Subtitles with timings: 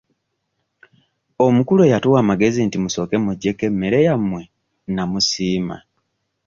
[1.45, 4.41] Omukulu eyatuwa amagezi nti musooke muggyeko emmere yammwe
[4.89, 5.77] nnamusiima.